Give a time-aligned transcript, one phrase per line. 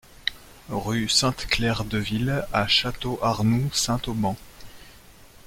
[0.69, 4.35] Rue Sainte-Claire Deville à Château-Arnoux-Saint-Auban